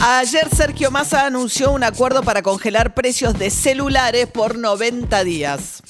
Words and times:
Ayer 0.00 0.46
Sergio 0.54 0.92
Massa 0.92 1.26
anunció 1.26 1.72
un 1.72 1.82
acuerdo 1.82 2.22
para 2.22 2.42
congelar 2.42 2.94
precios 2.94 3.36
de 3.36 3.50
celulares 3.50 4.28
por 4.28 4.56
90 4.56 5.24
días. 5.24 5.82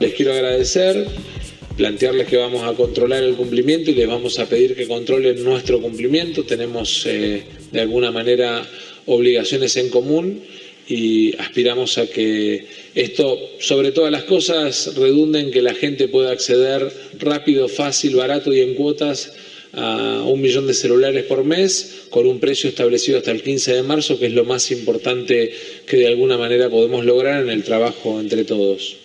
Les 0.00 0.12
quiero 0.12 0.34
agradecer, 0.34 1.06
plantearles 1.76 2.28
que 2.28 2.36
vamos 2.36 2.62
a 2.62 2.74
controlar 2.74 3.22
el 3.22 3.34
cumplimiento 3.34 3.90
y 3.90 3.94
les 3.94 4.06
vamos 4.06 4.38
a 4.38 4.46
pedir 4.46 4.76
que 4.76 4.86
controlen 4.86 5.42
nuestro 5.44 5.80
cumplimiento. 5.80 6.44
Tenemos 6.44 7.06
eh, 7.06 7.44
de 7.70 7.80
alguna 7.80 8.10
manera 8.10 8.62
obligaciones 9.06 9.76
en 9.78 9.88
común 9.88 10.42
y 10.86 11.34
aspiramos 11.36 11.96
a 11.96 12.06
que 12.08 12.66
esto, 12.94 13.38
sobre 13.60 13.92
todas 13.92 14.12
las 14.12 14.24
cosas, 14.24 14.94
redunde 14.94 15.40
en 15.40 15.50
que 15.50 15.62
la 15.62 15.74
gente 15.74 16.06
pueda 16.06 16.32
acceder 16.32 16.92
rápido, 17.18 17.68
fácil, 17.68 18.16
barato 18.16 18.52
y 18.52 18.60
en 18.60 18.74
cuotas 18.74 19.32
a 19.74 20.22
un 20.24 20.40
millón 20.40 20.66
de 20.66 20.74
celulares 20.74 21.24
por 21.24 21.44
mes 21.44 22.04
con 22.10 22.26
un 22.26 22.40
precio 22.40 22.68
establecido 22.68 23.18
hasta 23.18 23.30
el 23.30 23.42
15 23.42 23.74
de 23.74 23.82
marzo, 23.82 24.18
que 24.18 24.26
es 24.26 24.32
lo 24.32 24.44
más 24.44 24.70
importante 24.70 25.52
que 25.86 25.96
de 25.96 26.08
alguna 26.08 26.36
manera 26.36 26.68
podemos 26.68 27.04
lograr 27.04 27.42
en 27.42 27.50
el 27.50 27.64
trabajo 27.64 28.20
entre 28.20 28.44
todos. 28.44 28.98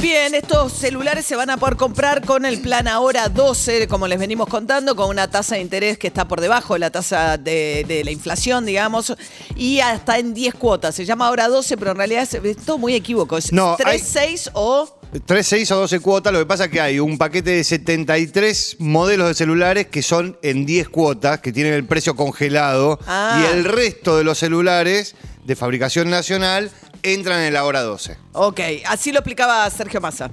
Bien, 0.00 0.32
estos 0.34 0.74
celulares 0.74 1.24
se 1.24 1.34
van 1.34 1.50
a 1.50 1.56
poder 1.56 1.74
comprar 1.74 2.24
con 2.24 2.44
el 2.46 2.60
plan 2.60 2.86
ahora 2.86 3.28
12, 3.28 3.88
como 3.88 4.06
les 4.06 4.18
venimos 4.20 4.46
contando, 4.48 4.94
con 4.94 5.10
una 5.10 5.28
tasa 5.28 5.56
de 5.56 5.60
interés 5.60 5.98
que 5.98 6.06
está 6.06 6.28
por 6.28 6.40
debajo 6.40 6.74
de 6.74 6.78
la 6.80 6.90
tasa 6.90 7.36
de, 7.36 8.02
la 8.04 8.10
inflación, 8.12 8.64
digamos, 8.64 9.12
y 9.56 9.80
hasta 9.80 10.18
en 10.18 10.34
10 10.34 10.54
cuotas. 10.54 10.94
Se 10.94 11.04
llama 11.04 11.26
ahora 11.26 11.48
12, 11.48 11.76
pero 11.76 11.90
en 11.90 11.96
realidad 11.96 12.28
es, 12.32 12.56
todo 12.64 12.78
muy 12.78 12.94
equívoco. 12.94 13.38
Es 13.38 13.52
No, 13.52 13.74
3, 13.76 13.88
hay- 13.88 13.98
6 13.98 14.50
o... 14.52 14.97
3, 15.26 15.46
6 15.46 15.70
o 15.72 15.76
12 15.80 16.00
cuotas, 16.00 16.32
lo 16.32 16.38
que 16.38 16.46
pasa 16.46 16.64
es 16.66 16.70
que 16.70 16.80
hay 16.80 17.00
un 17.00 17.16
paquete 17.16 17.50
de 17.52 17.64
73 17.64 18.76
modelos 18.80 19.28
de 19.28 19.34
celulares 19.34 19.86
que 19.86 20.02
son 20.02 20.38
en 20.42 20.66
10 20.66 20.88
cuotas, 20.90 21.40
que 21.40 21.52
tienen 21.52 21.72
el 21.72 21.84
precio 21.84 22.14
congelado, 22.14 22.98
Ah. 23.06 23.40
y 23.42 23.56
el 23.56 23.64
resto 23.64 24.18
de 24.18 24.24
los 24.24 24.38
celulares 24.38 25.14
de 25.44 25.56
fabricación 25.56 26.10
nacional 26.10 26.70
entran 27.02 27.42
en 27.42 27.54
la 27.54 27.64
hora 27.64 27.82
12. 27.82 28.16
Ok, 28.32 28.60
así 28.86 29.10
lo 29.12 29.20
explicaba 29.20 29.68
Sergio 29.70 30.00
Massa. 30.00 30.30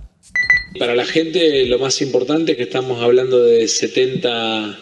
Para 0.77 0.93
la 0.93 1.05
gente 1.05 1.65
lo 1.67 1.79
más 1.79 2.01
importante 2.01 2.51
es 2.51 2.57
que 2.57 2.63
estamos 2.63 3.01
hablando 3.01 3.41
de 3.43 3.65
70 3.67 4.77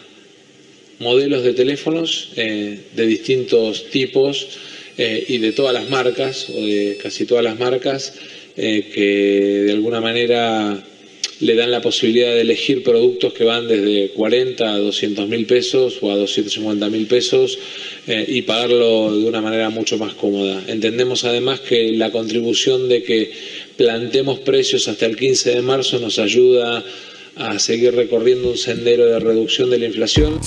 modelos 0.98 1.44
de 1.44 1.52
teléfonos 1.52 2.30
eh, 2.36 2.88
de 2.96 3.06
distintos 3.06 3.90
tipos 3.90 4.48
eh, 4.96 5.24
y 5.28 5.38
de 5.38 5.52
todas 5.52 5.72
las 5.74 5.88
marcas, 5.90 6.48
o 6.50 6.54
de 6.54 6.98
casi 7.02 7.26
todas 7.26 7.44
las 7.44 7.58
marcas, 7.58 8.14
eh, 8.56 8.90
que 8.92 9.64
de 9.66 9.72
alguna 9.72 10.00
manera 10.00 10.82
le 11.40 11.56
dan 11.56 11.70
la 11.70 11.80
posibilidad 11.80 12.32
de 12.32 12.42
elegir 12.42 12.82
productos 12.82 13.32
que 13.32 13.44
van 13.44 13.66
desde 13.66 14.10
40 14.10 14.72
a 14.72 14.78
200 14.78 15.28
mil 15.28 15.46
pesos 15.46 15.98
o 16.00 16.10
a 16.10 16.16
250 16.16 16.88
mil 16.90 17.06
pesos 17.06 17.58
eh, 18.06 18.24
y 18.28 18.42
pagarlo 18.42 19.16
de 19.16 19.26
una 19.26 19.40
manera 19.40 19.68
mucho 19.70 19.98
más 19.98 20.14
cómoda. 20.14 20.62
Entendemos 20.68 21.24
además 21.24 21.60
que 21.60 21.92
la 21.92 22.10
contribución 22.10 22.88
de 22.88 23.02
que 23.02 23.32
plantemos 23.76 24.38
precios 24.40 24.88
hasta 24.88 25.06
el 25.06 25.16
15 25.16 25.56
de 25.56 25.62
marzo 25.62 25.98
nos 25.98 26.18
ayuda 26.18 26.84
a 27.36 27.58
seguir 27.58 27.94
recorriendo 27.94 28.50
un 28.50 28.56
sendero 28.56 29.06
de 29.06 29.18
reducción 29.18 29.70
de 29.70 29.78
la 29.78 29.86
inflación. 29.86 30.38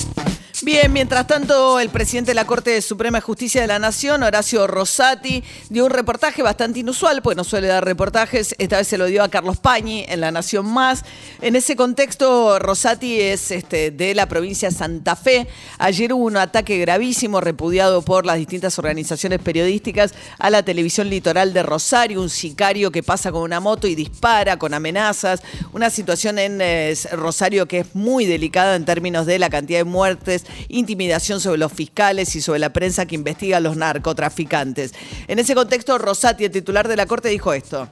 Bien, 0.62 0.92
mientras 0.92 1.28
tanto, 1.28 1.78
el 1.78 1.88
presidente 1.88 2.32
de 2.32 2.34
la 2.34 2.44
Corte 2.44 2.82
Suprema 2.82 3.18
de 3.18 3.22
Justicia 3.22 3.60
de 3.60 3.68
la 3.68 3.78
Nación, 3.78 4.24
Horacio 4.24 4.66
Rosati, 4.66 5.44
dio 5.70 5.84
un 5.84 5.90
reportaje 5.90 6.42
bastante 6.42 6.80
inusual, 6.80 7.22
pues 7.22 7.36
no 7.36 7.44
suele 7.44 7.68
dar 7.68 7.84
reportajes, 7.84 8.56
esta 8.58 8.78
vez 8.78 8.88
se 8.88 8.98
lo 8.98 9.06
dio 9.06 9.22
a 9.22 9.28
Carlos 9.28 9.58
Pañi 9.58 10.04
en 10.08 10.20
La 10.20 10.32
Nación 10.32 10.66
Más. 10.66 11.04
En 11.40 11.54
ese 11.54 11.76
contexto, 11.76 12.58
Rosati 12.58 13.20
es 13.20 13.52
este, 13.52 13.92
de 13.92 14.16
la 14.16 14.26
provincia 14.26 14.68
de 14.68 14.74
Santa 14.74 15.14
Fe. 15.14 15.46
Ayer 15.78 16.12
hubo 16.12 16.24
un 16.24 16.36
ataque 16.36 16.78
gravísimo 16.78 17.40
repudiado 17.40 18.02
por 18.02 18.26
las 18.26 18.38
distintas 18.38 18.80
organizaciones 18.80 19.38
periodísticas 19.38 20.12
a 20.40 20.50
la 20.50 20.64
televisión 20.64 21.08
litoral 21.08 21.54
de 21.54 21.62
Rosario, 21.62 22.20
un 22.20 22.30
sicario 22.30 22.90
que 22.90 23.04
pasa 23.04 23.30
con 23.30 23.42
una 23.42 23.60
moto 23.60 23.86
y 23.86 23.94
dispara 23.94 24.58
con 24.58 24.74
amenazas, 24.74 25.40
una 25.72 25.88
situación 25.88 26.40
en 26.40 26.58
eh, 26.60 26.96
Rosario 27.12 27.68
que 27.68 27.80
es 27.80 27.94
muy 27.94 28.26
delicada 28.26 28.74
en 28.74 28.84
términos 28.84 29.24
de 29.24 29.38
la 29.38 29.50
cantidad 29.50 29.78
de 29.78 29.84
muertes, 29.84 30.44
intimidación 30.68 31.40
sobre 31.40 31.58
los 31.58 31.72
fiscales 31.72 32.34
y 32.36 32.40
sobre 32.40 32.58
la 32.58 32.72
prensa 32.72 33.06
que 33.06 33.14
investiga 33.14 33.58
a 33.58 33.60
los 33.60 33.76
narcotraficantes. 33.76 34.92
En 35.28 35.38
ese 35.38 35.54
contexto, 35.54 35.98
Rosati, 35.98 36.44
el 36.44 36.50
titular 36.50 36.88
de 36.88 36.96
la 36.96 37.06
Corte, 37.06 37.28
dijo 37.28 37.52
esto. 37.52 37.88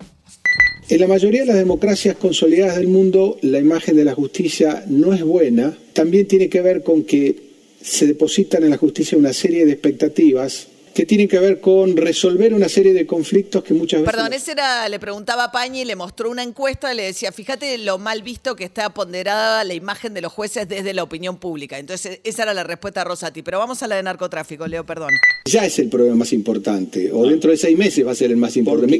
En 0.88 1.00
la 1.00 1.08
mayoría 1.08 1.40
de 1.40 1.46
las 1.46 1.56
democracias 1.56 2.16
consolidadas 2.16 2.76
del 2.76 2.86
mundo, 2.86 3.38
la 3.42 3.58
imagen 3.58 3.96
de 3.96 4.04
la 4.04 4.14
justicia 4.14 4.84
no 4.86 5.12
es 5.12 5.22
buena. 5.22 5.76
También 5.92 6.28
tiene 6.28 6.48
que 6.48 6.60
ver 6.60 6.84
con 6.84 7.02
que 7.02 7.46
se 7.82 8.06
depositan 8.06 8.62
en 8.62 8.70
la 8.70 8.76
justicia 8.76 9.18
una 9.18 9.32
serie 9.32 9.64
de 9.64 9.72
expectativas 9.72 10.68
que 10.96 11.04
tienen 11.04 11.28
que 11.28 11.38
ver 11.38 11.60
con 11.60 11.94
resolver 11.94 12.54
una 12.54 12.70
serie 12.70 12.94
de 12.94 13.04
conflictos 13.04 13.62
que 13.62 13.74
muchas 13.74 14.00
veces... 14.00 14.14
Perdón, 14.14 14.32
ese 14.32 14.52
era, 14.52 14.88
le 14.88 14.98
preguntaba 14.98 15.44
a 15.44 15.52
Pañi, 15.52 15.84
le 15.84 15.94
mostró 15.94 16.30
una 16.30 16.42
encuesta, 16.42 16.94
le 16.94 17.02
decía, 17.02 17.32
fíjate 17.32 17.76
lo 17.76 17.98
mal 17.98 18.22
visto 18.22 18.56
que 18.56 18.64
está 18.64 18.88
ponderada 18.88 19.62
la 19.64 19.74
imagen 19.74 20.14
de 20.14 20.22
los 20.22 20.32
jueces 20.32 20.66
desde 20.66 20.94
la 20.94 21.02
opinión 21.02 21.36
pública. 21.36 21.78
Entonces, 21.78 22.20
esa 22.24 22.44
era 22.44 22.54
la 22.54 22.64
respuesta 22.64 23.00
de 23.00 23.04
Rosati. 23.04 23.42
Pero 23.42 23.58
vamos 23.58 23.82
a 23.82 23.88
la 23.88 23.96
de 23.96 24.04
narcotráfico, 24.04 24.66
Leo, 24.66 24.86
perdón. 24.86 25.10
Ya 25.44 25.66
es 25.66 25.78
el 25.78 25.90
problema 25.90 26.16
más 26.16 26.32
importante, 26.32 27.12
o 27.12 27.28
dentro 27.28 27.50
de 27.50 27.58
seis 27.58 27.76
meses 27.76 28.06
va 28.06 28.12
a 28.12 28.14
ser 28.14 28.30
el 28.30 28.38
más 28.38 28.56
importante. 28.56 28.98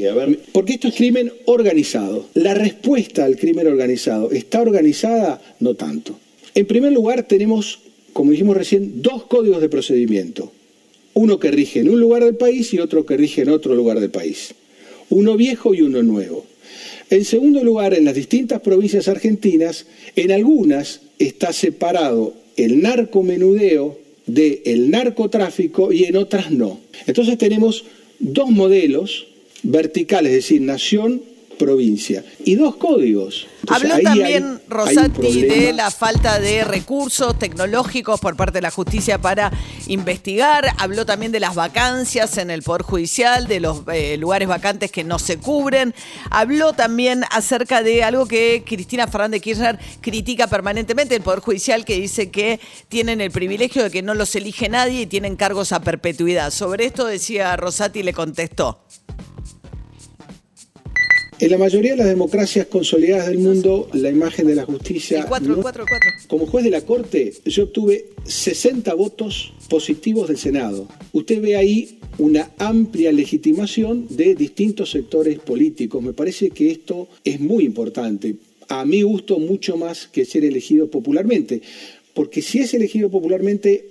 Porque 0.51 0.73
esto 0.73 0.89
es 0.89 0.95
crimen 0.95 1.33
organizado. 1.45 2.27
La 2.35 2.53
respuesta 2.53 3.25
al 3.25 3.37
crimen 3.37 3.65
organizado 3.65 4.29
está 4.29 4.61
organizada, 4.61 5.41
no 5.61 5.73
tanto. 5.73 6.19
En 6.53 6.67
primer 6.67 6.91
lugar, 6.91 7.23
tenemos, 7.23 7.79
como 8.13 8.29
dijimos 8.29 8.55
recién, 8.55 9.01
dos 9.01 9.23
códigos 9.23 9.61
de 9.61 9.69
procedimiento. 9.69 10.51
Uno 11.17 11.39
que 11.39 11.49
rige 11.49 11.79
en 11.79 11.89
un 11.89 11.99
lugar 11.99 12.23
del 12.23 12.35
país 12.35 12.71
y 12.75 12.79
otro 12.79 13.03
que 13.03 13.17
rige 13.17 13.41
en 13.41 13.49
otro 13.49 13.73
lugar 13.73 13.99
del 13.99 14.11
país. 14.11 14.53
Uno 15.09 15.35
viejo 15.35 15.73
y 15.73 15.81
uno 15.81 16.03
nuevo. 16.03 16.45
En 17.09 17.25
segundo 17.25 17.63
lugar, 17.63 17.95
en 17.95 18.05
las 18.05 18.13
distintas 18.13 18.61
provincias 18.61 19.07
argentinas, 19.07 19.87
en 20.15 20.31
algunas 20.31 21.01
está 21.17 21.53
separado 21.53 22.35
el 22.55 22.83
narcomenudeo 22.83 23.97
del 24.27 24.91
narcotráfico 24.91 25.91
y 25.91 26.03
en 26.03 26.17
otras 26.17 26.51
no. 26.51 26.81
Entonces 27.07 27.35
tenemos 27.39 27.85
dos 28.19 28.51
modelos 28.51 29.25
verticales, 29.63 30.33
es 30.33 30.43
decir, 30.43 30.61
nación, 30.61 31.23
provincia, 31.57 32.23
y 32.43 32.55
dos 32.55 32.75
códigos. 32.77 33.47
Entonces, 33.61 33.83
Habló 33.91 33.95
hay- 33.95 34.03
también 34.03 34.43
hay 34.45 34.69
Rosati 34.69 35.41
de 35.41 35.73
la 35.73 35.91
falta 35.91 36.39
de 36.39 36.63
recursos 36.63 37.37
tecnológicos 37.37 38.19
por 38.19 38.35
parte 38.37 38.53
de 38.57 38.61
la 38.61 38.71
justicia 38.71 39.17
para 39.19 39.51
investigar. 39.87 40.67
Habló 40.77 41.05
también 41.05 41.31
de 41.31 41.39
las 41.39 41.55
vacancias 41.55 42.37
en 42.37 42.49
el 42.51 42.63
Poder 42.63 42.83
Judicial, 42.83 43.47
de 43.47 43.59
los 43.59 43.81
eh, 43.93 44.17
lugares 44.17 44.47
vacantes 44.47 44.91
que 44.91 45.03
no 45.03 45.19
se 45.19 45.37
cubren. 45.37 45.93
Habló 46.29 46.73
también 46.73 47.23
acerca 47.31 47.81
de 47.83 48.03
algo 48.03 48.25
que 48.27 48.63
Cristina 48.65 49.07
Fernández 49.07 49.41
Kirchner 49.41 49.79
critica 50.01 50.47
permanentemente, 50.47 51.15
el 51.15 51.21
Poder 51.21 51.39
Judicial, 51.39 51.83
que 51.83 51.95
dice 51.99 52.29
que 52.29 52.59
tienen 52.89 53.19
el 53.21 53.31
privilegio 53.31 53.83
de 53.83 53.91
que 53.91 54.01
no 54.01 54.13
los 54.13 54.35
elige 54.35 54.69
nadie 54.69 55.01
y 55.01 55.05
tienen 55.07 55.35
cargos 55.35 55.71
a 55.71 55.81
perpetuidad. 55.81 56.51
Sobre 56.51 56.85
esto 56.85 57.05
decía 57.05 57.55
Rosati 57.57 57.99
y 57.99 58.03
le 58.03 58.13
contestó. 58.13 58.79
En 61.39 61.51
la 61.51 61.57
mayoría 61.59 61.91
de 61.91 61.97
las 61.97 62.07
democracias 62.07 62.65
consolidadas 62.65 63.27
del 63.27 63.37
mundo, 63.37 63.87
la 63.93 64.09
imagen 64.09 64.47
de 64.47 64.55
la 64.55 64.65
justicia... 64.65 65.19
El 65.19 65.25
4, 65.27 65.45
el 65.51 65.55
no- 65.57 65.61
4, 65.61 65.83
el 65.83 65.89
4. 65.89 66.09
Como 66.27 66.47
juez 66.47 66.63
de 66.65 66.71
la 66.71 66.81
Corte, 66.81 67.31
yo 67.45 67.65
obtuve 67.65 68.07
60 68.25 68.91
votos 68.95 69.53
positivos 69.69 70.29
del 70.29 70.37
Senado. 70.39 70.87
Usted 71.13 71.39
ve 71.39 71.55
ahí 71.55 71.99
una 72.17 72.51
amplia 72.57 73.11
legitimación 73.11 74.07
de 74.09 74.33
distintos 74.33 74.89
sectores 74.89 75.37
políticos. 75.37 76.01
Me 76.01 76.13
parece 76.13 76.49
que 76.49 76.71
esto 76.71 77.07
es 77.23 77.39
muy 77.39 77.65
importante. 77.65 78.37
A 78.69 78.83
mi 78.85 79.03
gusto, 79.03 79.37
mucho 79.37 79.77
más 79.77 80.07
que 80.07 80.25
ser 80.25 80.43
elegido 80.43 80.89
popularmente. 80.89 81.61
Porque 82.15 82.41
si 82.41 82.59
es 82.59 82.73
elegido 82.73 83.11
popularmente, 83.11 83.89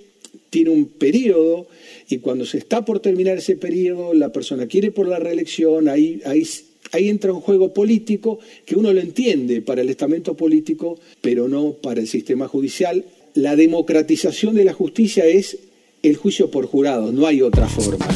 tiene 0.49 0.69
un 0.71 0.85
periodo 0.85 1.67
y 2.09 2.17
cuando 2.17 2.45
se 2.45 2.57
está 2.57 2.83
por 2.83 2.99
terminar 2.99 3.37
ese 3.37 3.55
periodo, 3.55 4.13
la 4.13 4.33
persona 4.33 4.67
quiere 4.67 4.91
por 4.91 5.07
la 5.07 5.19
reelección, 5.19 5.87
ahí, 5.87 6.21
ahí, 6.25 6.45
ahí 6.91 7.09
entra 7.09 7.33
un 7.33 7.41
juego 7.41 7.73
político 7.73 8.39
que 8.65 8.75
uno 8.75 8.93
lo 8.93 9.01
entiende 9.01 9.61
para 9.61 9.81
el 9.81 9.89
estamento 9.89 10.35
político, 10.35 10.99
pero 11.21 11.47
no 11.47 11.73
para 11.73 12.01
el 12.01 12.07
sistema 12.07 12.47
judicial. 12.47 13.05
La 13.33 13.55
democratización 13.55 14.55
de 14.55 14.65
la 14.65 14.73
justicia 14.73 15.25
es 15.25 15.57
el 16.03 16.15
juicio 16.15 16.51
por 16.51 16.65
jurados, 16.65 17.13
no 17.13 17.25
hay 17.27 17.41
otra 17.41 17.67
forma. 17.67 18.07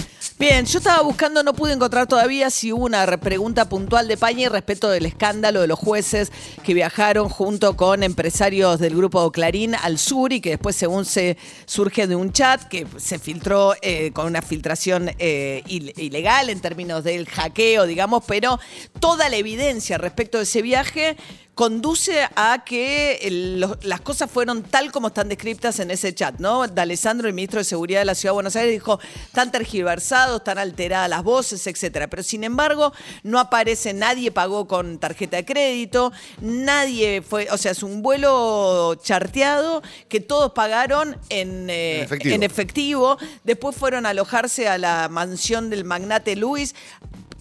Bien, 0.42 0.66
yo 0.66 0.80
estaba 0.80 1.04
buscando, 1.04 1.44
no 1.44 1.54
pude 1.54 1.74
encontrar 1.74 2.08
todavía 2.08 2.50
si 2.50 2.74
hubo 2.74 2.86
una 2.86 3.06
pregunta 3.18 3.70
puntual 3.70 4.08
de 4.08 4.18
Pañi 4.18 4.48
respecto 4.48 4.90
del 4.90 5.06
escándalo 5.06 5.62
de 5.62 5.68
los 5.68 5.78
jueces 5.78 6.32
que 6.64 6.74
viajaron 6.74 7.30
junto 7.30 7.78
con 7.78 8.02
empresarios 8.02 8.80
del 8.80 8.96
grupo 8.96 9.32
Clarín 9.32 9.76
al 9.76 10.00
sur 10.00 10.34
y 10.34 10.42
que 10.42 10.50
después, 10.50 10.76
según 10.76 11.06
se 11.06 11.38
surge 11.66 12.08
de 12.08 12.16
un 12.16 12.34
chat 12.34 12.64
que 12.64 12.88
se 12.98 13.20
filtró 13.20 13.76
eh, 13.84 14.10
con 14.14 14.26
una 14.26 14.42
filtración 14.42 15.12
eh, 15.20 15.62
ilegal 15.68 16.50
en 16.50 16.60
términos 16.60 17.04
del 17.04 17.28
hackeo, 17.28 17.86
digamos, 17.86 18.24
pero 18.26 18.60
toda 19.00 19.30
la 19.30 19.36
evidencia 19.36 20.00
respecto 20.00 20.40
de 20.40 20.46
ese 20.46 20.64
viaje 20.64 21.18
conduce 21.56 22.28
a 22.36 22.64
que 22.66 23.78
las 23.84 24.02
cosas 24.02 24.32
fueron 24.32 24.64
tal 24.64 24.92
como 24.92 25.08
están 25.08 25.30
descritas 25.30 25.80
en 25.80 25.92
ese 25.92 26.16
chat, 26.16 26.40
¿no? 26.40 26.66
D'Alessandro, 26.68 27.28
el 27.28 27.34
ministro 27.34 27.60
de 27.60 27.66
Seguridad 27.66 28.00
de 28.00 28.06
la 28.06 28.16
Ciudad 28.16 28.32
de 28.32 28.36
Buenos 28.36 28.56
Aires, 28.56 28.74
dijo, 28.74 29.00
están 29.26 29.52
tergiversados, 29.52 30.38
están 30.38 30.58
alteradas 30.58 31.10
las 31.10 31.24
voces, 31.24 31.68
etcétera. 31.68 32.08
Pero 32.08 32.24
sin 32.24 32.44
embargo, 32.44 32.94
no 33.24 33.40
aparece, 33.40 33.94
nadie 33.94 34.32
pagó 34.32 34.68
con 34.68 34.98
tarjeta 34.98 35.38
de 35.38 35.46
crédito, 35.46 36.14
nadie 36.40 37.22
fue, 37.22 37.48
o 37.52 37.58
sea, 37.58 37.72
es 37.72 37.84
un 37.84 38.02
vuelo 38.02 38.96
charteado 38.96 39.84
que 40.08 40.22
todos 40.22 40.54
pagaron 40.54 41.18
en, 41.30 41.70
eh, 41.70 42.08
en 42.10 42.44
efectivo. 42.44 43.18
Después 43.44 43.76
fueron 43.76 44.06
a 44.06 44.10
alojarse 44.10 44.68
a 44.68 44.78
la 44.78 45.10
mansión 45.10 45.70
del 45.70 45.84
magnate 45.84 46.36
Luis 46.36 46.76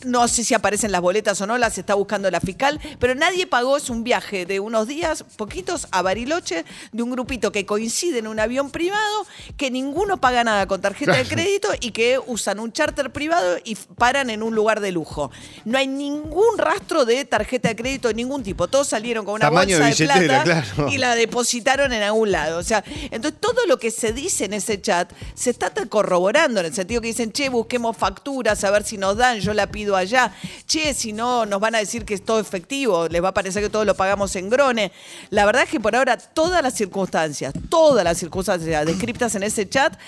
no 0.05 0.26
sé 0.29 0.44
si 0.44 0.55
aparecen 0.55 0.93
las 0.93 1.00
boletas 1.00 1.41
o 1.41 1.47
no, 1.47 1.58
las 1.58 1.79
está 1.79 1.94
buscando 1.94 2.31
la 2.31 2.41
fiscal, 2.41 2.81
pero 2.99 3.14
nadie 3.14 3.47
pagó, 3.47 3.76
es 3.76 3.91
un 3.91 4.05
viaje 4.05 4.47
de 4.47 4.61
unos 4.61 4.87
días, 4.87 5.25
poquitos, 5.37 5.88
a 5.91 6.02
Bariloche, 6.02 6.64
de 6.93 7.02
un 7.02 7.11
grupito 7.11 7.52
que 7.52 7.67
coincide 7.67 8.19
en 8.19 8.26
un 8.26 8.41
avión 8.41 8.70
privado, 8.70 9.26
que 9.56 9.70
ninguno 9.70 10.20
paga 10.20 10.44
nada 10.44 10.67
con 10.67 10.81
tarjeta 10.81 11.17
de 11.17 11.25
crédito 11.25 11.69
y 11.81 11.93
que 11.93 12.19
usan 12.26 12.61
un 12.61 12.73
charter 12.73 13.11
privado 13.12 13.58
y 13.64 13.75
paran 13.75 14.31
en 14.31 14.43
un 14.43 14.55
lugar 14.55 14.81
de 14.81 14.93
lujo. 14.93 15.31
No 15.64 15.79
hay 15.79 15.87
ningún 15.87 16.58
rastro 16.58 17.05
de 17.05 17.25
tarjeta 17.25 17.69
de 17.69 17.76
crédito 17.76 18.08
de 18.08 18.14
ningún 18.14 18.43
tipo. 18.43 18.69
Todos 18.69 18.88
salieron 18.88 19.25
con 19.25 19.35
una 19.35 19.50
bolsa 19.50 19.87
de, 19.87 19.94
plata 19.94 20.64
y 20.91 20.99
la 20.99 21.14
depositaron 21.14 21.93
en 21.93 22.03
algún 22.03 22.32
lado. 22.32 22.58
O 22.58 22.62
sea, 22.62 22.85
entonces 23.11 23.41
todo 23.41 23.67
lo 23.67 23.79
que 23.79 23.91
se 23.91 24.12
dice 24.12 24.44
en 24.44 24.55
ese 24.55 24.81
chat 24.81 25.11
se 25.35 25.50
está 25.50 25.70
corroborando 25.88 26.61
en 26.61 26.67
el 26.67 26.75
sentido 26.75 27.00
que 27.00 27.08
dicen, 27.08 27.32
che, 27.32 27.49
busquemos 27.49 27.96
facturas, 27.96 28.62
a 28.64 28.70
ver 28.70 28.85
si 28.85 28.99
nos 28.99 29.17
dan, 29.17 29.41
yo 29.41 29.55
la 29.55 29.70
pido 29.70 29.90
allá. 29.97 30.33
Che, 30.67 30.95
si 30.95 31.13
no, 31.13 31.47
nos 31.47 31.61
van 31.61 31.75
a 31.75 31.79
decir 31.79 32.05
que 32.05 32.15
es 32.15 32.25
todo 32.25 32.41
efectivo, 32.41 33.09
les 33.09 33.23
va 33.23 33.29
a 33.29 33.35
parecer 33.35 33.63
que 33.63 33.71
todo 33.71 33.85
lo 33.85 33.95
pagamos 33.95 34.35
en 34.37 34.51
grone. 34.51 34.93
La 35.31 35.45
verdad 35.45 35.65
es 35.65 35.71
que 35.71 35.81
por 35.81 35.97
ahora 35.97 36.17
todas 36.17 36.63
las 36.63 36.75
circunstancias, 36.75 37.53
todas 37.69 38.05
las 38.05 38.19
circunstancias 38.19 38.87
descritas 38.87 39.35
en 39.35 39.43
ese 39.43 39.69
chat 39.69 39.99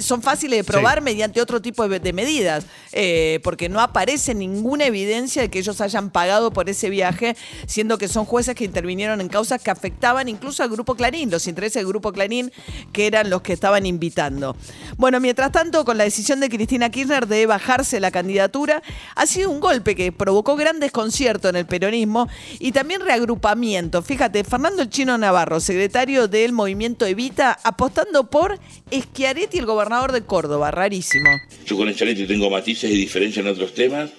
son 0.00 0.22
fáciles 0.22 0.58
de 0.58 0.64
probar 0.64 1.00
mediante 1.00 1.40
otro 1.40 1.60
tipo 1.60 1.88
de, 1.88 2.12
medidas, 2.12 2.66
eh, 2.92 3.40
porque 3.42 3.68
no 3.68 3.80
aparece 3.80 4.34
ninguna 4.34 4.86
evidencia 4.86 5.42
de 5.42 5.50
que 5.50 5.58
ellos 5.58 5.80
hayan 5.80 6.10
pagado 6.10 6.52
por 6.52 6.68
ese 6.70 6.90
viaje, 6.90 7.36
siendo 7.66 7.98
que 7.98 8.08
son 8.08 8.24
jueces 8.24 8.54
que 8.54 8.64
intervinieron 8.64 9.20
en 9.20 9.28
causas 9.28 9.62
que 9.62 9.70
afectaban 9.70 10.28
incluso 10.28 10.62
al 10.62 10.70
Grupo 10.70 10.94
Clarín, 10.94 11.30
los 11.30 11.46
intereses 11.46 11.80
del 11.80 11.86
Grupo 11.86 12.12
Clarín, 12.12 12.52
que 12.92 13.06
eran 13.06 13.30
los 13.30 13.42
que 13.42 13.52
estaban 13.52 13.86
invitando. 13.86 14.56
Bueno, 14.96 15.20
mientras 15.20 15.52
tanto, 15.52 15.84
con 15.84 15.98
la 15.98 16.04
decisión 16.04 16.40
de 16.40 16.48
Cristina 16.48 16.90
Kirchner 16.90 17.26
de 17.26 17.46
bajarse 17.46 18.00
la 18.00 18.10
candidatura, 18.10 18.82
ha 19.14 19.25
sido 19.26 19.50
un 19.50 19.60
golpe 19.60 19.94
que 19.94 20.12
provocó 20.12 20.56
gran 20.56 20.80
desconcierto 20.80 21.48
en 21.48 21.56
el 21.56 21.66
peronismo 21.66 22.28
y 22.58 22.72
también 22.72 23.00
reagrupamiento. 23.00 24.02
Fíjate, 24.02 24.44
Fernando 24.44 24.82
el 24.82 24.90
Chino 24.90 25.16
Navarro, 25.18 25.60
secretario 25.60 26.28
del 26.28 26.52
movimiento 26.52 27.06
Evita, 27.06 27.58
apostando 27.62 28.28
por 28.30 28.58
Schiaretti, 28.92 29.58
el 29.58 29.66
gobernador 29.66 30.12
de 30.12 30.22
Córdoba. 30.22 30.70
Rarísimo. 30.70 31.30
Yo 31.66 31.76
con 31.76 31.92
Schiaretti 31.92 32.26
tengo 32.26 32.50
matices 32.50 32.90
y 32.90 32.96
diferencias 32.96 33.44
en 33.44 33.52
otros 33.52 33.74
temas, 33.74 34.10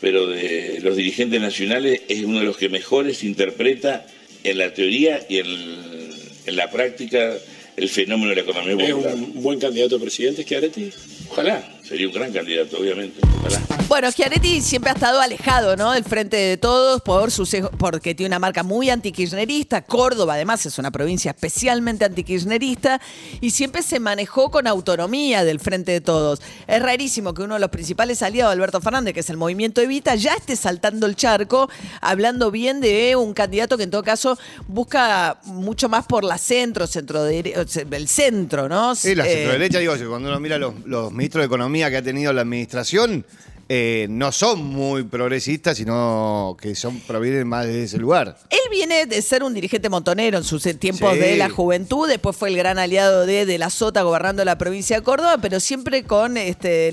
pero 0.00 0.26
de 0.26 0.80
los 0.82 0.96
dirigentes 0.96 1.40
nacionales 1.40 2.02
es 2.08 2.24
uno 2.24 2.40
de 2.40 2.44
los 2.44 2.56
que 2.56 2.68
mejores 2.68 3.24
interpreta 3.24 4.06
en 4.42 4.58
la 4.58 4.72
teoría 4.72 5.24
y 5.28 5.38
en, 5.38 6.56
la 6.56 6.70
práctica 6.70 7.32
el 7.76 7.88
fenómeno 7.88 8.30
de 8.30 8.36
la 8.36 8.42
economía. 8.42 8.86
¿Es 8.86 8.92
un 8.94 9.42
buen 9.42 9.58
candidato 9.58 9.96
a 9.96 9.98
presidente, 9.98 10.42
Schiaretti? 10.42 10.90
Ojalá, 11.30 11.66
sería 11.82 12.06
un 12.06 12.14
gran 12.14 12.32
candidato, 12.32 12.78
obviamente. 12.78 13.20
Ojalá. 13.40 13.73
Bueno, 13.86 14.10
Schiaretti 14.10 14.62
siempre 14.62 14.90
ha 14.90 14.94
estado 14.94 15.20
alejado, 15.20 15.76
¿no? 15.76 15.92
Del 15.92 16.04
frente 16.04 16.36
de 16.38 16.56
todos 16.56 17.02
por 17.02 17.30
sus, 17.30 17.54
porque 17.78 18.14
tiene 18.14 18.28
una 18.28 18.38
marca 18.38 18.62
muy 18.62 18.88
antikirchnerista. 18.88 19.82
Córdoba, 19.82 20.34
además, 20.34 20.64
es 20.64 20.78
una 20.78 20.90
provincia 20.90 21.32
especialmente 21.32 22.06
antikirchnerista 22.06 23.00
y 23.42 23.50
siempre 23.50 23.82
se 23.82 24.00
manejó 24.00 24.50
con 24.50 24.66
autonomía 24.66 25.44
del 25.44 25.60
frente 25.60 25.92
de 25.92 26.00
todos. 26.00 26.40
Es 26.66 26.82
rarísimo 26.82 27.34
que 27.34 27.42
uno 27.42 27.54
de 27.54 27.60
los 27.60 27.68
principales 27.68 28.22
aliados 28.22 28.52
de 28.52 28.54
Alberto 28.54 28.80
Fernández, 28.80 29.12
que 29.12 29.20
es 29.20 29.28
el 29.28 29.36
movimiento 29.36 29.82
Evita, 29.82 30.14
ya 30.14 30.32
esté 30.32 30.56
saltando 30.56 31.06
el 31.06 31.14
charco, 31.14 31.68
hablando 32.00 32.50
bien 32.50 32.80
de 32.80 33.14
un 33.16 33.34
candidato 33.34 33.76
que 33.76 33.82
en 33.82 33.90
todo 33.90 34.02
caso 34.02 34.38
busca 34.66 35.40
mucho 35.44 35.90
más 35.90 36.06
por 36.06 36.24
la 36.24 36.38
centro, 36.38 36.86
centro 36.86 37.26
el 37.26 38.08
centro, 38.08 38.66
¿no? 38.66 38.94
Sí, 38.94 39.14
la 39.14 39.24
centro 39.24 39.52
derecha, 39.52 39.78
digo, 39.78 39.94
cuando 40.08 40.30
uno 40.30 40.40
mira 40.40 40.56
los, 40.56 40.74
los 40.86 41.12
ministros 41.12 41.42
de 41.42 41.46
Economía 41.46 41.90
que 41.90 41.98
ha 41.98 42.02
tenido 42.02 42.32
la 42.32 42.40
administración, 42.40 43.26
eh, 43.68 44.06
no 44.10 44.32
son 44.32 44.64
muy 44.64 45.04
progresistas, 45.04 45.76
sino 45.76 46.56
que 46.60 46.74
son 46.74 47.00
provienen 47.00 47.48
más 47.48 47.66
de 47.66 47.84
ese 47.84 47.98
lugar. 47.98 48.36
Él 48.50 48.58
viene 48.70 49.06
de 49.06 49.22
ser 49.22 49.42
un 49.42 49.54
dirigente 49.54 49.88
montonero 49.88 50.38
en 50.38 50.44
sus 50.44 50.62
tiempos 50.78 51.14
de 51.14 51.36
la 51.36 51.48
juventud, 51.48 52.08
después 52.08 52.36
fue 52.36 52.50
el 52.50 52.56
gran 52.56 52.78
aliado 52.78 53.26
de, 53.26 53.46
de 53.46 53.58
la 53.58 53.70
Sota 53.70 54.02
gobernando 54.02 54.44
la 54.44 54.58
provincia 54.58 54.96
de 54.96 55.02
Córdoba, 55.02 55.38
pero 55.40 55.60
siempre 55.60 56.04
con 56.04 56.36
este 56.36 56.92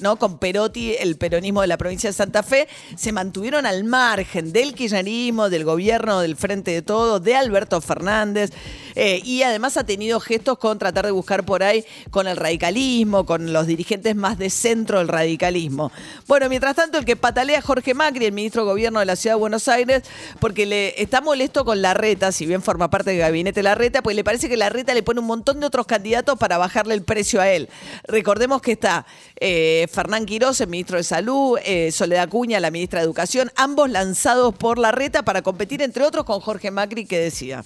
no 0.00 0.16
con 0.16 0.38
Perotti, 0.38 0.94
el 0.98 1.16
peronismo 1.16 1.60
de 1.60 1.66
la 1.66 1.76
provincia 1.76 2.10
de 2.10 2.14
Santa 2.14 2.42
Fe, 2.42 2.68
se 2.96 3.12
mantuvieron 3.12 3.66
al 3.66 3.84
margen 3.84 4.52
del 4.52 4.74
kirchnerismo, 4.74 5.50
del 5.50 5.64
gobierno 5.64 6.20
del 6.20 6.36
Frente 6.36 6.70
de 6.70 6.82
Todo, 6.82 7.20
de 7.20 7.34
Alberto 7.34 7.80
Fernández, 7.80 8.50
eh, 8.94 9.20
y 9.24 9.42
además 9.42 9.76
ha 9.76 9.84
tenido 9.84 10.20
gestos 10.20 10.58
con 10.58 10.78
tratar 10.78 11.04
de 11.04 11.10
buscar 11.10 11.44
por 11.44 11.62
ahí 11.62 11.84
con 12.10 12.26
el 12.26 12.36
radicalismo, 12.36 13.26
con 13.26 13.52
los 13.52 13.66
dirigentes 13.66 14.16
más 14.16 14.38
de 14.38 14.50
centro 14.50 14.98
del 14.98 15.08
radicalismo. 15.08 15.92
Bueno, 16.26 16.48
mientras 16.48 16.74
tanto, 16.76 16.98
el 16.98 17.04
que 17.04 17.16
patalea 17.16 17.62
Jorge 17.62 17.94
Macri, 17.94 18.26
el 18.26 18.32
ministro 18.32 18.62
de 18.62 18.70
Gobierno 18.70 19.00
de 19.00 19.06
la 19.06 19.16
Ciudad 19.16 19.36
de 19.36 19.40
Buenos 19.40 19.68
Aires, 19.68 20.02
porque 20.40 20.66
le 20.66 21.00
está 21.00 21.20
molesto 21.20 21.64
con 21.64 21.82
la 21.82 21.94
reta, 21.94 22.32
si 22.32 22.46
bien 22.46 22.62
forma 22.62 22.90
parte 22.90 23.10
del 23.10 23.20
gabinete 23.20 23.62
la 23.62 23.74
reta, 23.74 24.02
pues 24.02 24.16
le 24.16 24.24
parece 24.24 24.48
que 24.48 24.56
la 24.56 24.68
reta 24.68 24.94
le 24.94 25.02
pone 25.02 25.20
un 25.20 25.26
montón 25.26 25.60
de 25.60 25.66
otros 25.66 25.86
candidatos 25.86 26.38
para 26.38 26.58
bajarle 26.58 26.94
el 26.94 27.02
precio 27.02 27.40
a 27.40 27.48
él. 27.48 27.68
Recordemos 28.08 28.60
que 28.62 28.72
está 28.72 29.06
eh, 29.40 29.86
Fernán 29.92 30.26
Quiroz, 30.26 30.60
el 30.60 30.68
ministro 30.68 30.96
de 30.96 31.04
Salud, 31.04 31.58
eh, 31.64 31.90
Soledad 31.92 32.28
Cuña, 32.28 32.60
la 32.60 32.70
ministra 32.70 33.00
de 33.00 33.06
Educación, 33.06 33.50
ambos 33.56 33.90
lanzados 33.90 34.54
por 34.54 34.78
la 34.78 34.92
reta 34.92 35.22
para 35.22 35.42
competir, 35.42 35.82
entre 35.82 36.04
otros, 36.04 36.24
con 36.24 36.40
Jorge 36.40 36.70
Macri, 36.70 37.06
que 37.06 37.18
decía. 37.18 37.64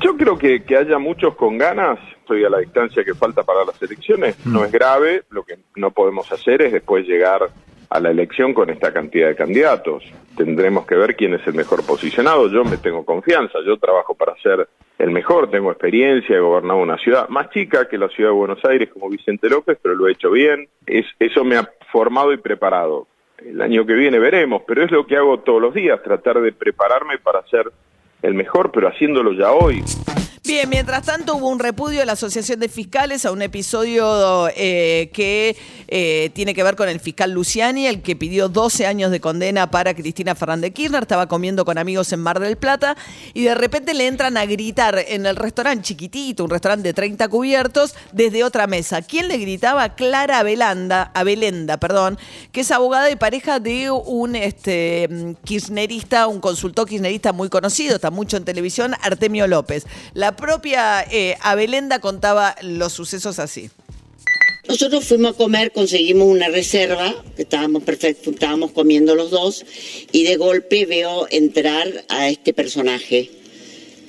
Yo 0.00 0.16
creo 0.16 0.38
que 0.38 0.62
haya 0.76 0.98
muchos 0.98 1.34
con 1.34 1.58
ganas, 1.58 1.98
estoy 2.28 2.44
a 2.44 2.50
la 2.50 2.58
distancia 2.58 3.02
que 3.02 3.14
falta 3.14 3.42
para 3.42 3.64
las 3.64 3.80
elecciones, 3.80 4.36
mm. 4.44 4.52
no 4.52 4.62
es 4.62 4.70
grave, 4.70 5.22
lo 5.30 5.44
que 5.44 5.56
no 5.76 5.90
podemos 5.92 6.30
hacer 6.30 6.60
es 6.60 6.72
después 6.72 7.06
llegar 7.06 7.48
a 7.88 8.00
la 8.00 8.10
elección 8.10 8.52
con 8.52 8.68
esta 8.68 8.92
cantidad 8.92 9.28
de 9.28 9.34
candidatos. 9.34 10.04
Tendremos 10.36 10.86
que 10.86 10.94
ver 10.94 11.16
quién 11.16 11.32
es 11.32 11.46
el 11.46 11.54
mejor 11.54 11.86
posicionado. 11.86 12.48
Yo 12.50 12.62
me 12.64 12.76
tengo 12.76 13.02
confianza, 13.02 13.60
yo 13.64 13.78
trabajo 13.78 14.14
para 14.14 14.36
ser 14.42 14.68
el 14.98 15.10
mejor, 15.10 15.50
tengo 15.50 15.70
experiencia, 15.70 16.36
he 16.36 16.40
gobernado 16.40 16.80
una 16.80 16.98
ciudad 16.98 17.30
más 17.30 17.48
chica 17.48 17.88
que 17.88 17.96
la 17.96 18.08
ciudad 18.08 18.28
de 18.28 18.36
Buenos 18.36 18.62
Aires 18.66 18.90
como 18.92 19.08
Vicente 19.08 19.48
López, 19.48 19.78
pero 19.80 19.94
lo 19.94 20.06
he 20.06 20.12
hecho 20.12 20.30
bien. 20.30 20.68
Es, 20.86 21.06
eso 21.18 21.44
me 21.44 21.56
ha 21.56 21.66
formado 21.90 22.34
y 22.34 22.36
preparado. 22.36 23.06
El 23.38 23.62
año 23.62 23.86
que 23.86 23.94
viene 23.94 24.18
veremos, 24.18 24.62
pero 24.66 24.84
es 24.84 24.90
lo 24.90 25.06
que 25.06 25.16
hago 25.16 25.38
todos 25.38 25.62
los 25.62 25.72
días, 25.72 26.02
tratar 26.02 26.42
de 26.42 26.52
prepararme 26.52 27.16
para 27.18 27.42
ser 27.46 27.72
el 28.22 28.34
mejor, 28.34 28.70
pero 28.72 28.88
haciéndolo 28.88 29.32
ya 29.32 29.52
hoy. 29.52 29.82
Bien, 30.48 30.66
mientras 30.70 31.02
tanto 31.02 31.36
hubo 31.36 31.50
un 31.50 31.58
repudio 31.58 32.00
de 32.00 32.06
la 32.06 32.12
Asociación 32.12 32.58
de 32.58 32.70
Fiscales 32.70 33.26
a 33.26 33.32
un 33.32 33.42
episodio 33.42 34.48
eh, 34.56 35.10
que 35.12 35.54
eh, 35.88 36.30
tiene 36.32 36.54
que 36.54 36.62
ver 36.62 36.74
con 36.74 36.88
el 36.88 37.00
fiscal 37.00 37.32
Luciani, 37.32 37.86
el 37.86 38.00
que 38.00 38.16
pidió 38.16 38.48
12 38.48 38.86
años 38.86 39.10
de 39.10 39.20
condena 39.20 39.70
para 39.70 39.92
Cristina 39.92 40.34
Fernández 40.34 40.72
Kirchner, 40.72 41.02
estaba 41.02 41.28
comiendo 41.28 41.66
con 41.66 41.76
amigos 41.76 42.14
en 42.14 42.20
Mar 42.20 42.40
del 42.40 42.56
Plata 42.56 42.96
y 43.34 43.42
de 43.42 43.54
repente 43.54 43.92
le 43.92 44.06
entran 44.06 44.38
a 44.38 44.46
gritar 44.46 45.04
en 45.06 45.26
el 45.26 45.36
restaurante 45.36 45.82
chiquitito, 45.82 46.44
un 46.44 46.50
restaurante 46.50 46.88
de 46.88 46.94
30 46.94 47.28
cubiertos, 47.28 47.94
desde 48.12 48.42
otra 48.42 48.66
mesa. 48.66 49.02
¿Quién 49.02 49.28
le 49.28 49.36
gritaba? 49.36 49.96
Clara 49.96 50.38
Abelanda, 50.38 51.10
Abelenda, 51.12 51.76
perdón, 51.76 52.18
que 52.52 52.62
es 52.62 52.70
abogada 52.70 53.10
y 53.10 53.16
pareja 53.16 53.60
de 53.60 53.90
un 53.90 54.34
este, 54.34 55.36
kirchnerista, 55.44 56.26
un 56.26 56.40
consultor 56.40 56.88
kirchnerista 56.88 57.34
muy 57.34 57.50
conocido, 57.50 57.98
mucho 58.10 58.36
en 58.36 58.44
televisión, 58.44 58.94
Artemio 59.02 59.46
López. 59.46 59.86
La 60.14 60.36
propia 60.36 61.02
eh, 61.10 61.36
Abelenda 61.40 62.00
contaba 62.00 62.56
los 62.62 62.92
sucesos 62.92 63.38
así. 63.38 63.70
Nosotros 64.68 65.06
fuimos 65.06 65.32
a 65.32 65.36
comer, 65.36 65.72
conseguimos 65.72 66.28
una 66.28 66.48
reserva, 66.48 67.14
estábamos 67.38 67.84
perfectos, 67.84 68.34
estábamos 68.34 68.72
comiendo 68.72 69.14
los 69.14 69.30
dos, 69.30 69.64
y 70.12 70.24
de 70.24 70.36
golpe 70.36 70.84
veo 70.84 71.26
entrar 71.30 72.04
a 72.08 72.28
este 72.28 72.52
personaje 72.52 73.30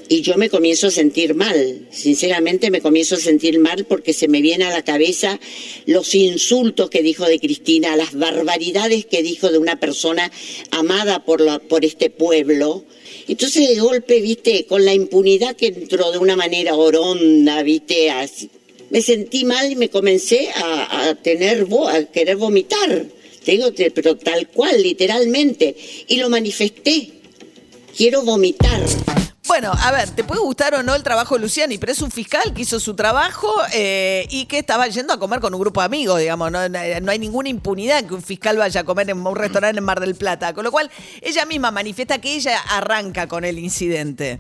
y 0.10 0.22
yo 0.22 0.38
me 0.38 0.50
comienzo 0.50 0.88
a 0.88 0.92
sentir 0.92 1.36
mal. 1.36 1.88
Sinceramente 1.92 2.72
me 2.72 2.82
comienzo 2.82 3.16
a 3.16 3.20
sentir 3.20 3.60
mal 3.60 3.86
porque 3.86 4.12
se 4.12 4.28
me 4.28 4.42
viene 4.42 4.66
a 4.66 4.72
la 4.72 4.84
cabeza 4.84 5.40
los 5.86 6.16
insultos 6.16 6.90
que 6.90 7.04
dijo 7.04 7.26
de 7.26 7.40
Cristina, 7.40 7.96
las 7.96 8.16
barbaridades 8.16 9.06
que 9.06 9.22
dijo 9.22 9.52
de 9.52 9.60
una 9.60 9.80
persona 9.80 10.32
amada 10.72 11.24
por, 11.24 11.62
por 11.68 11.86
este 11.86 12.10
pueblo. 12.10 12.84
Entonces 13.28 13.70
de 13.70 13.76
golpe, 13.80 14.20
viste, 14.20 14.66
con 14.66 14.84
la 14.84 14.96
impunidad 14.96 15.56
que 15.56 15.68
entró 15.68 16.12
de 16.12 16.18
una 16.18 16.36
manera 16.36 16.76
oronda, 16.76 17.62
viste, 17.62 18.10
así, 18.10 18.50
me 18.90 19.04
sentí 19.04 19.46
mal 19.46 19.72
y 19.72 19.76
me 19.76 19.90
comencé 19.90 20.50
a, 20.56 21.16
tener, 21.22 21.68
a 21.88 22.04
querer 22.06 22.38
vomitar. 22.38 23.06
Te 23.46 23.52
digo, 23.52 23.72
pero 23.94 24.18
tal 24.18 24.48
cual, 24.50 24.82
literalmente. 24.82 25.76
Y 26.08 26.18
lo 26.18 26.30
manifesté. 26.30 27.10
Quiero 27.96 28.24
vomitar. 28.24 28.82
Bueno, 29.50 29.72
a 29.74 29.92
ver, 29.92 30.12
te 30.12 30.24
puede 30.24 30.42
gustar 30.42 30.76
o 30.76 30.84
no 30.84 30.94
el 30.94 31.02
trabajo 31.02 31.34
de 31.34 31.42
Luciani, 31.42 31.80
pero 31.80 31.92
es 31.92 32.04
un 32.04 32.12
fiscal 32.12 32.54
que 32.54 32.62
hizo 32.62 32.80
su 32.80 32.94
trabajo 32.94 33.52
eh, 33.74 34.28
y 34.30 34.46
que 34.46 34.60
estaba 34.60 34.88
yendo 34.88 35.12
a 35.12 35.20
comer 35.20 35.40
con 35.40 35.52
un 35.56 35.60
grupo 35.60 35.82
de 35.82 35.86
amigos, 35.88 36.20
digamos. 36.20 36.52
No, 36.52 36.70
no 36.70 37.12
hay 37.12 37.18
ninguna 37.18 37.50
impunidad 37.50 38.06
que 38.06 38.14
un 38.14 38.22
fiscal 38.22 38.58
vaya 38.58 38.82
a 38.82 38.84
comer 38.84 39.10
en 39.10 39.26
un 39.26 39.36
restaurante 39.36 39.80
en 39.80 39.84
Mar 39.84 40.02
del 40.02 40.14
Plata. 40.14 40.54
Con 40.54 40.66
lo 40.66 40.72
cual, 40.72 40.92
ella 41.24 41.48
misma 41.48 41.72
manifiesta 41.72 42.22
que 42.22 42.36
ella 42.36 42.60
arranca 42.70 43.28
con 43.28 43.44
el 43.44 43.58
incidente. 43.58 44.40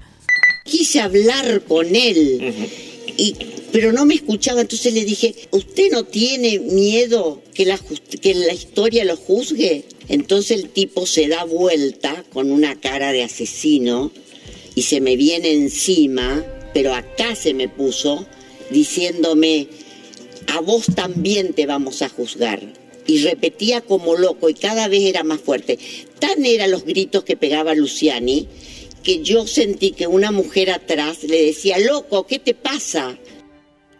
Quise 0.63 1.01
hablar 1.01 1.63
con 1.67 1.87
él, 1.87 2.69
y, 3.17 3.35
pero 3.71 3.91
no 3.91 4.05
me 4.05 4.13
escuchaba. 4.13 4.61
Entonces 4.61 4.93
le 4.93 5.05
dije, 5.05 5.33
¿usted 5.49 5.89
no 5.91 6.03
tiene 6.03 6.59
miedo 6.59 7.41
que 7.55 7.65
la, 7.65 7.79
que 8.21 8.35
la 8.35 8.53
historia 8.53 9.05
lo 9.05 9.17
juzgue? 9.17 9.85
Entonces 10.07 10.59
el 10.59 10.69
tipo 10.69 11.07
se 11.07 11.27
da 11.27 11.45
vuelta 11.45 12.23
con 12.31 12.51
una 12.51 12.79
cara 12.79 13.11
de 13.11 13.23
asesino 13.23 14.11
y 14.79 14.83
se 14.83 15.01
me 15.01 15.17
viene 15.17 15.51
encima, 15.51 16.41
pero 16.73 16.93
acá 16.93 17.35
se 17.35 17.53
me 17.53 17.67
puso, 17.67 18.25
diciéndome, 18.69 19.67
a 20.47 20.61
vos 20.61 20.85
también 20.95 21.51
te 21.51 21.65
vamos 21.65 22.01
a 22.01 22.07
juzgar. 22.07 22.61
Y 23.05 23.17
repetía 23.23 23.81
como 23.81 24.15
loco 24.15 24.47
y 24.47 24.53
cada 24.53 24.87
vez 24.87 25.03
era 25.03 25.25
más 25.25 25.41
fuerte. 25.41 25.77
Tan 26.19 26.45
eran 26.45 26.71
los 26.71 26.85
gritos 26.85 27.25
que 27.25 27.35
pegaba 27.35 27.75
Luciani 27.75 28.47
que 29.03 29.21
yo 29.21 29.45
sentí 29.47 29.91
que 29.91 30.07
una 30.07 30.31
mujer 30.31 30.71
atrás 30.71 31.23
le 31.23 31.43
decía, 31.43 31.77
loco, 31.79 32.25
¿qué 32.25 32.39
te 32.39 32.53
pasa? 32.53 33.17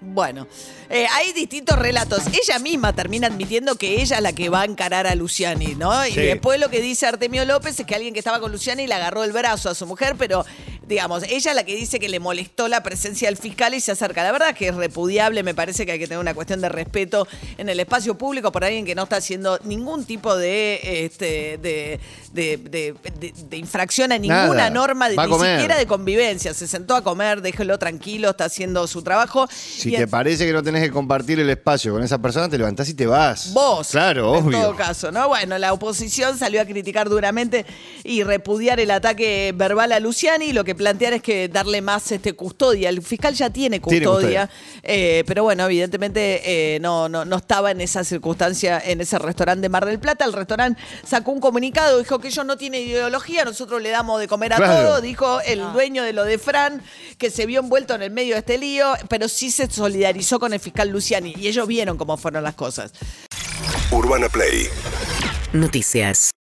Bueno, 0.02 0.48
eh, 0.90 1.08
hay 1.12 1.34
distintos 1.34 1.78
relatos. 1.78 2.24
Ella 2.28 2.58
misma 2.60 2.94
termina 2.94 3.28
admitiendo 3.28 3.76
que 3.76 4.02
ella 4.02 4.16
es 4.18 4.22
la 4.24 4.32
que 4.32 4.48
va 4.48 4.62
a 4.62 4.66
encarar 4.66 5.08
a 5.08 5.14
Luciani, 5.16 5.76
¿no? 5.76 6.06
Y 6.08 6.12
Sí. 6.14 6.22
después 6.22 6.58
lo 6.60 6.70
que 6.70 6.80
dice 6.82 7.06
Artemio 7.06 7.44
López 7.44 7.78
es 7.80 7.86
que 7.86 7.96
alguien 7.96 8.14
que 8.14 8.20
estaba 8.20 8.40
con 8.40 8.52
Luciani 8.52 8.88
le 8.88 8.94
agarró 8.94 9.26
el 9.26 9.34
brazo 9.34 9.70
a 9.70 9.76
su 9.76 9.86
mujer, 9.86 10.16
pero 10.18 10.46
digamos, 10.90 11.24
ella 11.24 11.52
es 11.52 11.56
la 11.56 11.64
que 11.64 11.76
dice 11.76 12.00
que 12.00 12.10
le 12.10 12.20
molestó 12.20 12.68
la 12.68 12.84
presencia 12.84 13.30
del 13.30 13.38
fiscal 13.38 13.74
y 13.76 13.80
se 13.80 13.92
acerca. 13.94 14.24
La 14.24 14.32
verdad 14.34 14.50
es 14.50 14.56
que 14.58 14.68
es 14.68 14.76
repudiable, 14.76 15.44
me 15.44 15.54
parece 15.54 15.86
que 15.86 15.94
hay 15.94 16.00
que 16.00 16.08
tener 16.08 16.20
una 16.20 16.34
cuestión 16.34 16.60
de 16.60 16.68
respeto 16.68 17.28
en 17.58 17.70
el 17.70 17.80
espacio 17.80 18.18
público 18.18 18.52
por 18.52 18.64
alguien 18.66 18.86
que 18.86 18.96
no 18.96 19.04
está 19.04 19.18
haciendo 19.18 19.60
ningún 19.64 20.04
tipo 20.04 20.36
de, 20.36 21.06
este, 21.06 21.58
de, 21.62 22.00
de- 22.34 22.58
de- 22.58 22.96
de- 23.20 23.34
de 23.50 23.58
infracción 23.58 24.12
a 24.12 24.18
ninguna 24.18 24.56
Nada. 24.56 24.70
norma, 24.72 25.10
de, 25.10 25.16
ni 25.16 25.28
comer. 25.30 25.58
siquiera 25.60 25.78
de 25.78 25.86
convivencia. 25.86 26.54
Se 26.54 26.68
sentó 26.68 26.96
a 26.96 27.04
comer, 27.04 27.42
déjelo 27.42 27.78
tranquilo, 27.78 28.32
está 28.32 28.46
haciendo 28.46 28.88
su 28.88 29.02
trabajo. 29.04 29.48
Si 29.52 29.90
Y 29.90 29.96
te 29.96 30.04
en- 30.04 30.10
parece 30.10 30.46
que 30.46 30.54
no 30.54 30.64
tenés 30.64 30.82
que 30.84 30.92
compartir 30.92 31.40
el 31.40 31.50
espacio 31.50 31.94
con 31.94 32.04
esa 32.04 32.18
persona, 32.18 32.50
te 32.50 32.58
levantás 32.58 32.90
y 32.90 32.96
te 32.96 33.06
vas. 33.06 33.54
Vos. 33.54 33.90
Claro, 33.90 34.36
en 34.38 34.44
obvio. 34.46 34.60
todo 34.62 34.76
caso, 34.76 35.12
¿no? 35.12 35.28
Bueno, 35.28 35.58
la 35.60 35.72
oposición 35.72 36.38
salió 36.38 36.62
a 36.62 36.66
criticar 36.66 37.10
duramente 37.10 37.66
y 38.04 38.24
repudiar 38.24 38.80
el 38.80 38.90
ataque 38.92 39.54
verbal 39.56 39.92
a 39.92 40.00
Luciani. 40.00 40.52
Lo 40.54 40.64
que 40.64 40.74
plantean 40.80 41.14
es 41.14 41.22
que 41.22 41.50
darle 41.50 41.82
más 41.82 42.10
este, 42.12 42.32
custodia. 42.34 42.88
El 42.88 43.02
fiscal 43.02 43.34
ya 43.34 43.50
tiene 43.50 43.80
Tiene 43.82 44.06
custodia, 44.06 44.50
eh, 44.82 45.26
pero 45.28 45.44
bueno, 45.44 45.66
evidentemente 45.66 46.76
eh, 46.76 46.80
no, 46.80 47.10
no, 47.10 47.26
no 47.26 47.36
estaba 47.36 47.72
en 47.72 47.82
esa 47.82 48.06
circunstancia 48.06 48.82
en 48.84 49.02
ese 49.02 49.20
restaurante 49.20 49.64
de 49.64 49.70
Mar 49.70 49.86
del 49.86 50.00
Plata. 50.00 50.24
El 50.24 50.32
restaurante 50.32 50.82
sacó 51.06 51.32
un 51.32 51.42
comunicado, 51.42 52.00
dijo 52.00 52.20
que 52.20 52.30
ellos 52.30 52.46
no 52.46 52.58
tienen 52.58 52.88
ideología, 52.88 53.44
nosotros 53.44 53.82
le 53.82 53.90
damos 53.90 54.22
de 54.22 54.30
comer 54.30 54.54
a 54.54 54.56
Claro. 54.56 54.88
todo. 54.88 55.02
Dijo 55.02 55.42
el 55.42 55.60
dueño 55.74 56.04
de 56.04 56.14
lo 56.14 56.24
de 56.24 56.38
Fran, 56.38 56.82
que 57.18 57.30
se 57.30 57.46
vio 57.46 57.60
envuelto 57.60 57.94
en 57.96 58.02
el 58.02 58.12
medio 58.12 58.36
de 58.36 58.40
este 58.40 58.58
lío, 58.58 58.94
pero 59.10 59.28
sí 59.28 59.52
se 59.52 59.70
solidarizó 59.70 60.40
con 60.40 60.54
el 60.54 60.62
fiscal 60.62 60.88
Luciani. 60.90 61.34
Y 61.38 61.50
ellos 61.50 61.68
vieron 61.68 61.98
cómo 61.98 62.16
fueron 62.16 62.44
las 62.44 62.56
cosas. 62.56 62.94
Urbana 63.92 64.30
Play 64.30 64.70
Noticias. 65.52 66.32